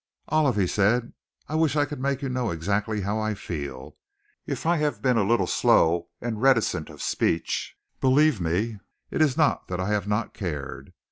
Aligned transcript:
"Olive," 0.29 0.55
he 0.55 0.65
said, 0.65 1.13
"I 1.47 1.53
wish 1.53 1.75
I 1.75 1.85
could 1.85 1.99
make 2.01 2.23
you 2.23 2.29
know 2.29 2.49
exactly 2.49 3.01
how 3.01 3.19
I 3.19 3.35
feel. 3.35 3.97
If 4.47 4.65
I 4.65 4.77
have 4.77 4.99
been 5.03 5.15
a 5.17 5.23
little 5.23 5.45
slow 5.45 6.09
and 6.19 6.41
reticent 6.41 6.89
of 6.89 7.03
speech, 7.03 7.75
believe 7.99 8.41
me, 8.41 8.79
it 9.11 9.21
is 9.21 9.37
not 9.37 9.67
that 9.67 9.79
I 9.79 9.89
have 9.89 10.07
not 10.07 10.33
cared. 10.33 10.93